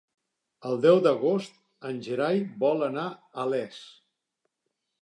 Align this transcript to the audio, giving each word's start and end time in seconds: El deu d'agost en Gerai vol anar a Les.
El 0.69 0.79
deu 0.85 1.01
d'agost 1.07 1.59
en 1.91 2.01
Gerai 2.09 2.43
vol 2.65 2.83
anar 2.89 3.07
a 3.45 3.47
Les. 3.53 3.81